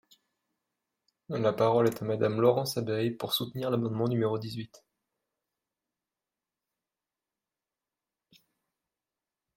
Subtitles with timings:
[1.29, 4.83] La parole est à Madame Laurence Abeille, pour soutenir l’amendement numéro dix-huit.